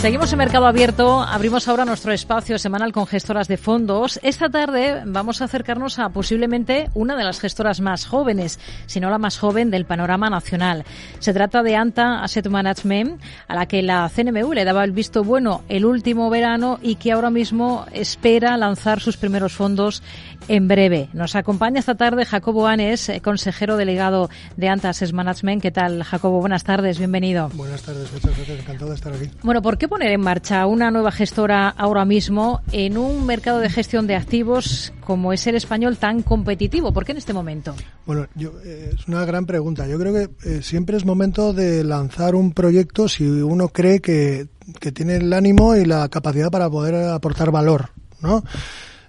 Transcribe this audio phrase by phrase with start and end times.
[0.00, 1.20] Seguimos en Mercado Abierto.
[1.20, 4.18] Abrimos ahora nuestro espacio semanal con gestoras de fondos.
[4.22, 9.10] Esta tarde vamos a acercarnos a posiblemente una de las gestoras más jóvenes, si no
[9.10, 10.86] la más joven del panorama nacional.
[11.18, 15.22] Se trata de Anta Asset Management, a la que la CNMU le daba el visto
[15.22, 20.02] bueno el último verano y que ahora mismo espera lanzar sus primeros fondos
[20.48, 21.08] en breve.
[21.12, 25.62] Nos acompaña esta tarde Jacobo Anes, eh, consejero delegado de Anta Asset Management.
[25.62, 26.40] ¿Qué tal, Jacobo?
[26.40, 27.50] Buenas tardes, bienvenido.
[27.54, 29.30] Buenas tardes, muchas gracias, encantado de estar aquí.
[29.42, 33.70] Bueno, ¿por qué poner en marcha una nueva gestora ahora mismo en un mercado de
[33.70, 36.92] gestión de activos como es el español tan competitivo?
[36.92, 37.74] ¿Por qué en este momento?
[38.06, 39.86] Bueno, yo, eh, es una gran pregunta.
[39.86, 44.48] Yo creo que eh, siempre es momento de lanzar un proyecto si uno cree que,
[44.80, 48.42] que tiene el ánimo y la capacidad para poder aportar valor, ¿no?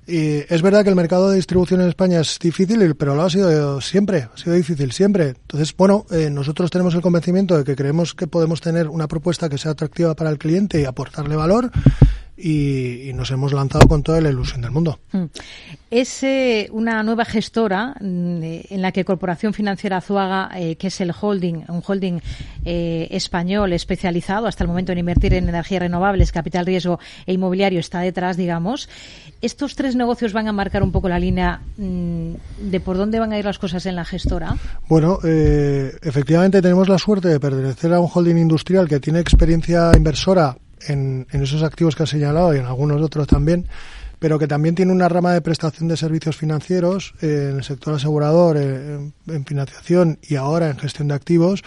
[0.08, 3.30] Y es verdad que el mercado de distribución en España es difícil, pero lo ha
[3.30, 5.30] sido siempre, ha sido difícil siempre.
[5.30, 9.48] Entonces, bueno, eh, nosotros tenemos el convencimiento de que creemos que podemos tener una propuesta
[9.48, 11.72] que sea atractiva para el cliente y aportarle valor
[12.42, 15.00] y, nos hemos lanzado con toda la ilusión del mundo.
[15.12, 15.26] Hmm.
[15.92, 21.02] Es eh, una nueva gestora mm, en la que Corporación Financiera Azuaga, eh, que es
[21.02, 22.20] el holding, un holding
[22.64, 27.80] eh, español especializado hasta el momento en invertir en energías renovables, capital riesgo e inmobiliario,
[27.80, 28.88] está detrás, digamos.
[29.42, 32.34] ¿Estos tres negocios van a marcar un poco la línea mm,
[32.72, 34.56] de por dónde van a ir las cosas en la gestora?
[34.88, 40.56] Bueno, efectivamente tenemos la suerte de pertenecer a un holding industrial que tiene experiencia inversora
[40.88, 43.68] en, esos activos que ha señalado y en algunos otros también,
[44.20, 47.96] pero que también tiene una rama de prestación de servicios financieros eh, en el sector
[47.96, 51.64] asegurador, eh, en, financiación y ahora en gestión de activos,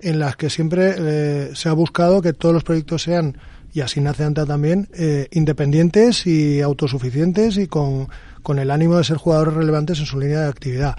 [0.00, 3.38] en las que siempre eh, se ha buscado que todos los proyectos sean,
[3.74, 4.88] y así nace ANTA también,
[5.30, 8.08] independientes y autosuficientes y con,
[8.42, 10.96] con el ánimo de ser jugadores relevantes en su línea de actividad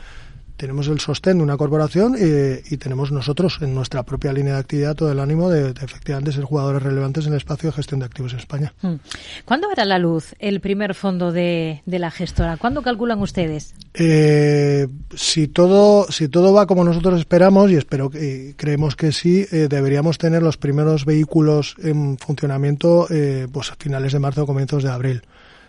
[0.60, 4.96] tenemos el sostén de una corporación y, tenemos nosotros en nuestra propia línea de actividad
[4.96, 8.34] todo el ánimo de, efectivamente ser jugadores relevantes en el espacio de gestión de activos
[8.34, 8.74] en España.
[8.82, 8.96] Hmm.
[9.46, 12.58] ¿Cuándo verá la luz el primer fondo de, la gestora?
[12.58, 13.74] ¿Cuándo calculan ustedes?
[13.94, 19.46] Eh, si todo si todo va como nosotros esperamos y espero que creemos que sí,
[19.52, 24.46] eh, deberíamos tener los primeros vehículos en funcionamiento eh, pues a finales de marzo o
[24.46, 25.22] comienzos de abril.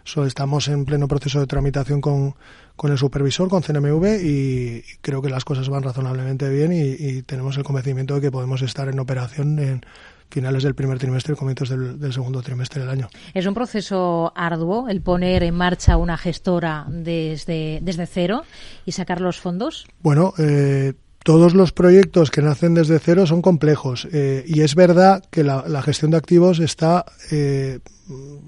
[0.05, 2.35] Estamos en pleno proceso de tramitación con
[2.81, 7.59] con el supervisor, con CNMV, y creo que las cosas van razonablemente bien y, tenemos
[7.59, 9.83] el convencimiento de que podemos estar en operación en
[10.31, 13.11] finales del primer trimestre y comienzos del, segundo trimestre del año.
[13.35, 18.45] ¿Es un proceso arduo el poner en marcha una gestora desde, desde cero
[18.87, 19.87] y sacar los fondos?
[20.01, 25.23] Bueno, eh, todos los proyectos que nacen desde cero son complejos eh, y es verdad
[25.31, 27.81] que la, gestión de activos está eh,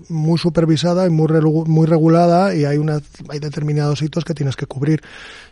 [0.09, 1.29] muy supervisada y muy,
[1.67, 5.03] muy regulada y hay, una, hay determinados hitos que tienes que cubrir.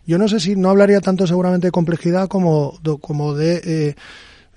[0.07, 3.95] Yo no sé si no hablaría tanto seguramente de complejidad como, como de,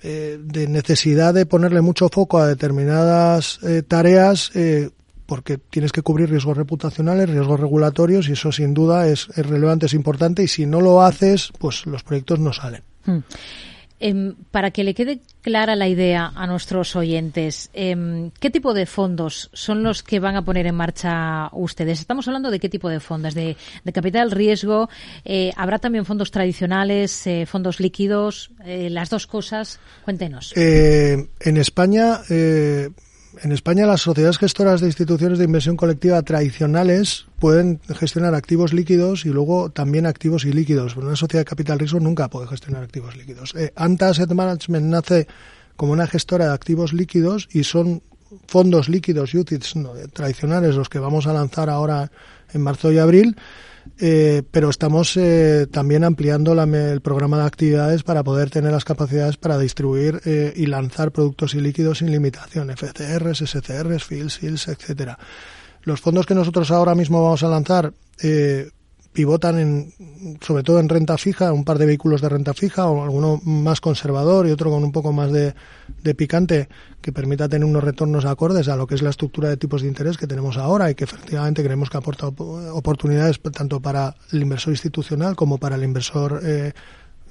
[0.02, 4.50] eh, de necesidad de ponerle mucho foco a determinadas tareas
[5.26, 9.94] porque tienes que cubrir riesgos reputacionales, riesgos regulatorios y eso sin duda es, relevante, es
[9.94, 12.82] importante y si no lo haces, pues los proyectos no salen.
[13.04, 13.20] Hmm.
[14.00, 18.86] Em, para que le quede clara la idea a nuestros oyentes, em, ¿qué tipo de
[18.86, 22.00] fondos son los que van a poner en marcha ustedes?
[22.00, 23.56] Estamos hablando de qué tipo de fondos, de,
[23.94, 24.90] capital riesgo.
[25.24, 28.50] Eh, ¿Habrá también fondos tradicionales, eh, fondos líquidos?
[28.66, 29.78] Eh, las dos cosas.
[30.04, 30.52] Cuéntenos.
[30.56, 32.20] en España
[33.42, 39.26] en España las sociedades gestoras de instituciones de inversión colectiva tradicionales pueden gestionar activos líquidos
[39.26, 40.94] y luego también activos ilíquidos.
[40.94, 43.54] Pero una sociedad de capital riesgo nunca puede gestionar activos líquidos.
[43.54, 45.26] Eh, Anta Asset Management nace
[45.76, 48.02] como una gestora de activos líquidos y son
[48.46, 49.74] fondos líquidos UCITS
[50.12, 52.10] tradicionales los que vamos a lanzar ahora
[52.52, 53.36] en marzo y abril
[53.98, 59.36] eh, pero estamos eh, también ampliando el programa de actividades para poder tener las capacidades
[59.36, 65.18] para distribuir eh, y lanzar productos y líquidos sin limitación, FCRs, SCRs, FILS, SILS, etcétera.
[65.82, 67.92] Los fondos que nosotros ahora mismo vamos a lanzar
[69.14, 73.04] pivotan en, sobre todo en renta fija, un par de vehículos de renta fija, o
[73.04, 75.54] alguno más conservador y otro con un poco más de,
[76.14, 76.68] picante,
[77.00, 79.88] que permita tener unos retornos acordes a lo que es la estructura de tipos de
[79.88, 84.72] interés que tenemos ahora y que efectivamente creemos que aporta oportunidades tanto para el inversor
[84.72, 86.72] institucional como para el inversor eh,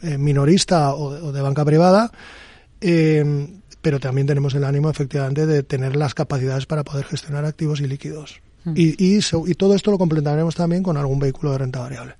[0.02, 2.10] eh, minorista o de, banca privada.
[2.80, 3.48] Eh,
[3.82, 7.88] pero también tenemos el ánimo efectivamente de tener las capacidades para poder gestionar activos y
[7.88, 8.42] líquidos.
[8.76, 12.16] Y, y, todo esto lo completaremos también con algún vehículo de renta variable.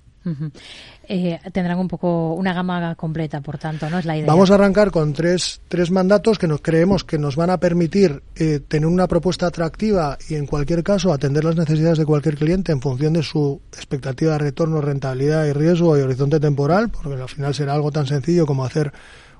[1.06, 3.98] Eh, tendrán un poco una gama completa, por tanto, ¿no?
[3.98, 4.26] Es la idea.
[4.26, 8.22] Vamos a arrancar con tres, tres mandatos que nos creemos que nos van a permitir
[8.34, 12.72] eh, tener una propuesta atractiva y, en cualquier caso, atender las necesidades de cualquier cliente
[12.72, 17.28] en función de su expectativa de retorno, rentabilidad y riesgo y horizonte temporal, porque al
[17.28, 18.92] final será algo tan sencillo como hacer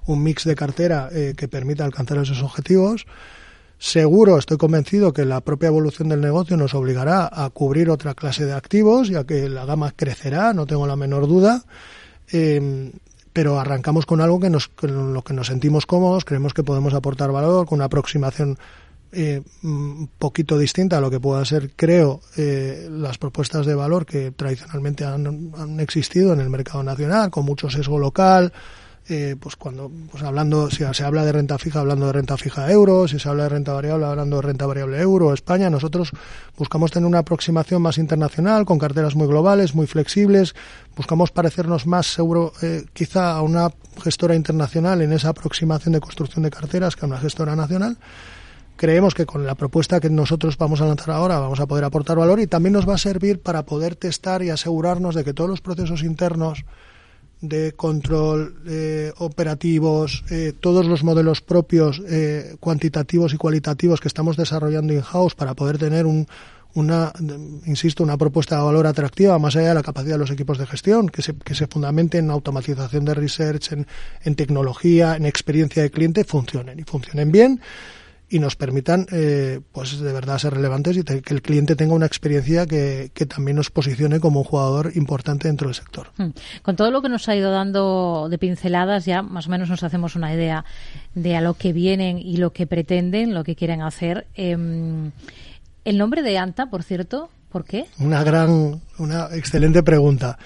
[0.07, 3.07] un mix de cartera eh, que permita alcanzar esos objetivos.
[3.85, 8.47] Seguro, estoy convencido que la propia evolución del negocio nos obligará a cubrir otra clase
[8.47, 11.63] de activos, ya que la gama crecerá, no tengo la menor duda.
[12.33, 12.91] Eh,
[13.35, 16.95] pero arrancamos con algo que nos, con lo que nos sentimos cómodos, creemos que podemos
[16.95, 18.59] aportar valor, con una aproximación
[19.13, 24.07] eh, un poquito distinta a lo que pueda ser, creo, eh, las propuestas de valor
[24.07, 28.51] que tradicionalmente han existido en el mercado nacional, con mucho sesgo local,
[29.09, 32.71] eh, pues cuando pues hablando si se habla de renta fija hablando de renta fija
[32.71, 36.11] euro si se habla de renta variable hablando de renta variable euro España nosotros
[36.56, 40.55] buscamos tener una aproximación más internacional con carteras muy globales muy flexibles
[40.97, 43.71] buscamos parecernos más seguro eh, quizá a una
[44.03, 47.97] gestora internacional en esa aproximación de construcción de carteras que a una gestora nacional.
[48.77, 52.17] Creemos que con la propuesta que nosotros vamos a lanzar ahora vamos a poder aportar
[52.17, 55.49] valor y también nos va a servir para poder testar y asegurarnos de que todos
[55.49, 56.65] los procesos internos
[57.49, 64.37] de control eh, operativos, eh, todos los modelos propios eh, cuantitativos y cualitativos que estamos
[64.37, 66.26] desarrollando in-house para poder tener un,
[66.75, 67.12] una,
[67.67, 70.67] insisto, una propuesta de valor atractiva más allá de la capacidad de los equipos de
[70.67, 73.87] gestión, que se, que se fundamente en automatización de research, en,
[74.23, 77.61] en tecnología, en experiencia de cliente, funcionen y funcionen bien
[78.35, 82.07] y nos permitan, eh, pues de verdad ser relevantes y que el cliente tenga una
[82.07, 86.09] experiencia que, que, también nos posicione como un jugador importante dentro del sector.
[86.17, 86.31] Hmm.
[86.63, 89.85] Con todo lo que nos ha ido dando de pinceladas, ya más o menos nos
[89.85, 90.65] hacemos una idea
[91.15, 94.27] de a lo que vienen y lo que pretenden, lo que quieren hacer.
[94.35, 94.57] Eh,
[95.85, 97.87] el nombre de ANTA, por cierto, ¿por qué?
[98.01, 100.39] Una gran, una excelente pregunta.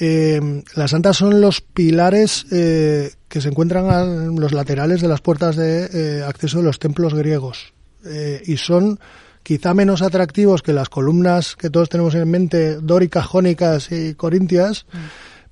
[0.00, 5.20] Eh, las antas son los pilares eh, que se encuentran a los laterales de las
[5.20, 7.72] puertas de eh, acceso de los templos griegos.
[8.04, 9.00] Eh, y son
[9.42, 14.86] quizá menos atractivos que las columnas que todos tenemos en mente, dóricas, jónicas y corintias,
[14.92, 14.98] mm.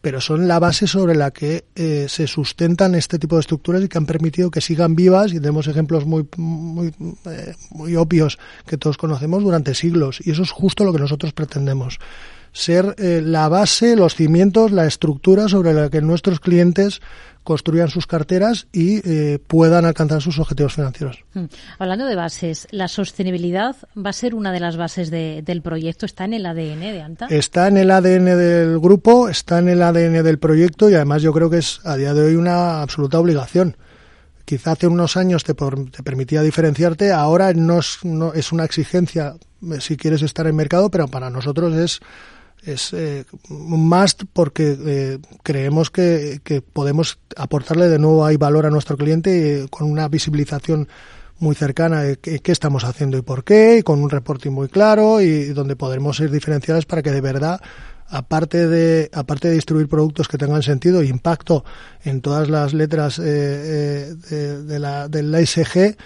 [0.01, 1.65] pero son la base sobre la que
[2.09, 5.33] se sustentan este tipo de estructuras y que han permitido que sigan vivas.
[5.33, 6.95] Y tenemos ejemplos muy, muy,
[7.71, 10.21] muy obvios que todos conocemos durante siglos.
[10.25, 11.99] Y eso es justo lo que nosotros pretendemos
[12.57, 17.03] ser eh, la base, los cimientos, la estructura sobre la que nuestros clientes
[17.45, 21.23] construyan sus carteras y eh, puedan alcanzar sus objetivos financieros.
[21.35, 21.45] Mm.
[21.79, 26.07] Hablando de bases, la sostenibilidad va a ser una de las bases de, del proyecto.
[26.07, 27.27] ¿Está en el ADN de ANTA?
[27.27, 31.33] Está en el ADN del grupo, está en el ADN del proyecto y además yo
[31.33, 33.77] creo que es a día de hoy una absoluta obligación.
[34.47, 38.65] Quizá hace unos años te, por, te permitía diferenciarte, ahora no es, no es una
[38.65, 42.01] exigencia eh, si quieres estar en mercado, pero para nosotros es
[42.65, 48.67] es eh, un must porque eh, creemos que, que, podemos aportarle de nuevo ahí valor
[48.67, 50.89] a nuestro cliente eh, con una visibilización
[51.39, 55.21] muy cercana de qué, estamos haciendo y por qué, y con un reporting muy claro
[55.21, 57.61] y donde podremos ser diferenciales para que de verdad
[58.09, 61.65] aparte de aparte de distribuir productos que tengan sentido e impacto
[62.05, 65.97] en todas las letras eh, de, de la, del ISG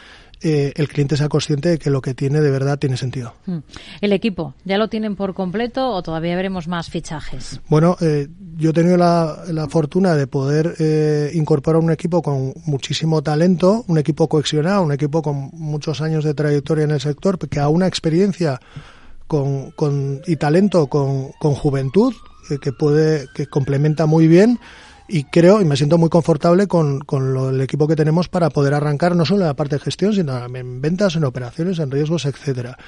[0.43, 3.35] eh, el cliente sea consciente de que lo que tiene de verdad tiene sentido.
[3.47, 3.59] Mm.
[4.01, 7.61] ¿El equipo ya lo tienen por completo o todavía veremos más fichajes?
[7.69, 12.55] Bueno, eh, yo he tenido la, la fortuna de poder eh, incorporar un equipo con
[12.65, 17.39] muchísimo talento, un equipo cohesionado, un equipo con muchos años de trayectoria en el sector,
[17.39, 18.61] que a una experiencia
[19.27, 22.15] con, con, y talento con, con juventud,
[22.51, 24.59] eh, que puede, que complementa muy bien
[25.11, 28.51] y creo y me siento muy confortable con, con lo, el equipo que tenemos para
[28.51, 31.91] poder arrancar no solo en la parte de gestión, sino en ventas, en operaciones, en
[31.91, 32.79] riesgos, etcétera.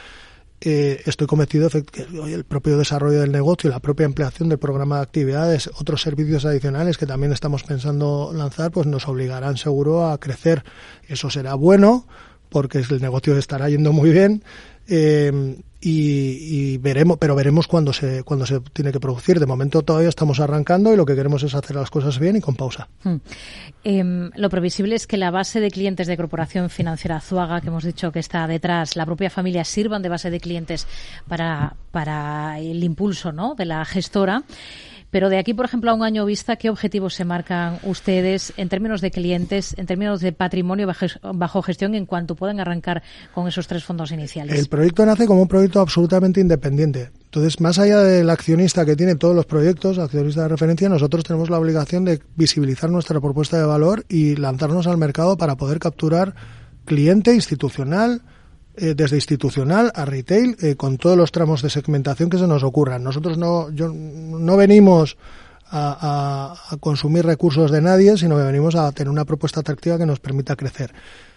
[0.64, 4.98] Eh, estoy convencido de que el propio desarrollo del negocio la propia ampliación del programa
[4.98, 10.18] de actividades, otros servicios adicionales que también estamos pensando lanzar, pues nos obligarán seguro a
[10.18, 10.62] crecer.
[11.08, 12.06] Eso será bueno
[12.52, 14.44] porque el negocio estará yendo muy bien.
[14.86, 19.40] Eh, y, veremos, pero veremos cuándo se, cuándo se tiene que producir.
[19.40, 22.40] De momento todavía estamos arrancando y lo que queremos es hacer las cosas bien y
[22.40, 22.88] con pausa.
[23.02, 23.16] Hmm.
[23.82, 27.82] Eh, lo previsible es que la base de clientes de Corporación Financiera Azuaga, que hemos
[27.82, 30.86] dicho que está detrás, la propia familia sirvan de base de clientes
[31.26, 33.56] para, para el impulso ¿no?
[33.56, 34.44] de la gestora.
[35.12, 38.70] Pero de aquí, por ejemplo, a un año vista, ¿qué objetivos se marcan ustedes en
[38.70, 40.88] términos de clientes, en términos de patrimonio
[41.34, 43.02] bajo gestión, en cuanto puedan arrancar
[43.34, 44.58] con esos tres fondos iniciales?
[44.58, 47.10] El proyecto nace como un proyecto absolutamente independiente.
[47.26, 51.50] Entonces, más allá del accionista que tiene todos los proyectos, accionista de referencia, nosotros tenemos
[51.50, 56.34] la obligación de visibilizar nuestra propuesta de valor y lanzarnos al mercado para poder capturar
[56.86, 58.22] cliente institucional,
[58.76, 62.62] eh, desde institucional a retail, eh, con todos los tramos de segmentación que se nos
[62.62, 63.02] ocurran.
[63.02, 65.16] Nosotros no, yo, no venimos
[65.66, 70.06] a, a, consumir recursos de nadie, sino que venimos a tener una propuesta atractiva que
[70.06, 70.92] nos permita crecer.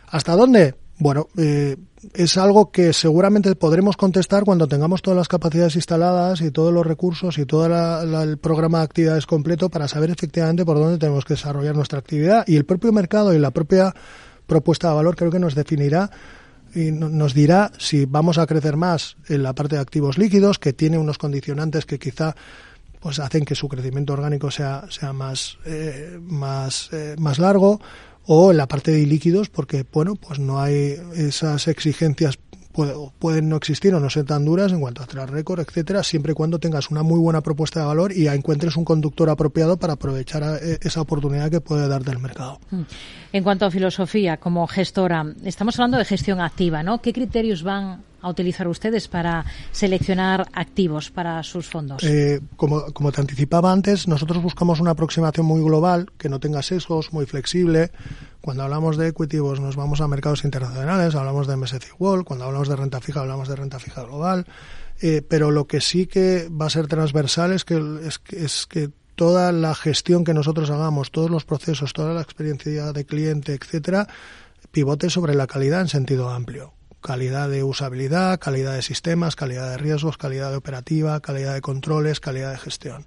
[0.07, 0.75] ¿Hasta dónde?
[0.97, 1.75] Bueno, eh,
[2.13, 6.85] es algo que seguramente podremos contestar cuando tengamos todas las capacidades instaladas y todos los
[6.85, 11.33] recursos y todo el programa de actividades completo para saber efectivamente por dónde tenemos que
[11.33, 12.45] desarrollar nuestra actividad.
[12.47, 13.93] Y el propio mercado y la propia
[14.47, 16.09] propuesta de valor creo que nos definirá
[16.75, 20.73] y nos dirá si vamos a crecer más en la parte de activos líquidos, que
[20.73, 22.35] tiene unos condicionantes que quizá
[22.99, 27.79] pues hacen que su crecimiento orgánico sea, sea más, eh, más, eh, más largo,
[28.25, 32.37] o en la parte de líquidos, porque bueno, pues no hay esas exigencias
[33.19, 36.33] pueden no existir o no ser tan duras en cuanto a tras récord, etcétera, siempre
[36.33, 39.93] y cuando tengas una muy buena propuesta de valor y encuentres un conductor apropiado para
[39.93, 42.59] aprovechar eh, esa oportunidad que puede darte el mercado.
[42.71, 42.81] Mm.
[43.33, 47.01] En cuanto a filosofía, como gestora, estamos hablando de gestión activa, ¿no?
[47.01, 52.03] ¿Qué criterios van a utilizar ustedes para seleccionar activos para sus fondos?
[52.03, 57.13] Eh, como, te anticipaba antes, nosotros buscamos una aproximación muy global, que no tenga sesgos,
[57.13, 57.91] muy flexible.
[58.41, 62.45] Cuando hablamos de equity, pues nos vamos a mercados internacionales, hablamos de MSCI World, cuando
[62.45, 64.45] hablamos de renta fija, hablamos de renta fija global.
[65.01, 68.89] Eh, pero lo que sí que va a ser transversal es que, es, es que
[69.15, 74.07] toda la gestión que nosotros hagamos, todos los procesos, toda la experiencia de cliente, etcétera,
[74.71, 76.73] pivote sobre la calidad en sentido amplio
[77.05, 82.19] calidad de usabilidad, calidad de sistemas, calidad de riesgos, calidad de operativa, calidad de controles,
[82.19, 83.05] calidad de gestión.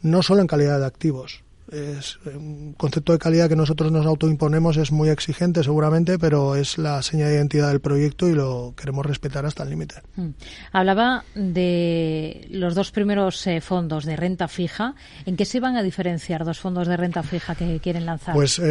[0.00, 1.44] No solo en calidad de activos.
[1.70, 6.76] Es un concepto de calidad que nosotros nos autoimponemos es muy exigente seguramente, pero es
[6.76, 9.96] la señal de identidad del proyecto y lo queremos respetar hasta el límite.
[10.16, 10.28] Mm.
[10.72, 14.94] Hablaba de los dos primeros eh, fondos de renta fija.
[15.24, 18.34] ¿En qué se van a diferenciar dos fondos de renta fija que quieren lanzar?
[18.34, 18.64] Pues eh,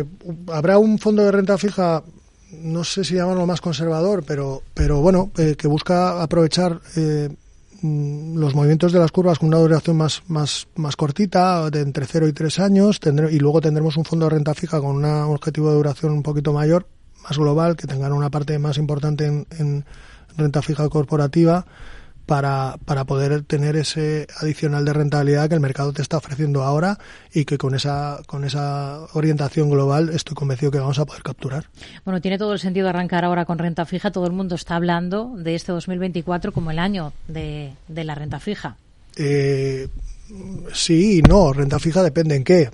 [0.00, 0.04] eh,
[0.52, 2.02] habrá un fondo de renta fija
[2.50, 7.28] no sé si llamarlo más conservador, pero, pero bueno, eh, que busca aprovechar eh,
[7.82, 12.06] mm, los movimientos de las curvas con una duración más, más, más cortita, de entre
[12.06, 13.00] 0 y 3 años,
[13.30, 16.52] y luego tendremos un fondo de renta fija con un objetivo de duración un poquito
[16.52, 16.86] mayor,
[17.22, 19.84] más global, que tengan una parte más importante en, en
[20.36, 21.66] renta fija corporativa
[22.28, 26.98] para, para poder tener ese adicional de rentabilidad que el mercado te está ofreciendo ahora
[27.32, 31.64] y que con esa, con esa orientación global estoy convencido que vamos a poder capturar.
[32.04, 34.10] Bueno, tiene todo el sentido arrancar ahora con renta fija.
[34.10, 38.38] Todo el mundo está hablando de este 2024 como el año de, de la renta
[38.40, 38.76] fija.
[39.16, 39.88] Eh,
[40.74, 41.54] sí y no.
[41.54, 42.70] Renta fija depende en qué.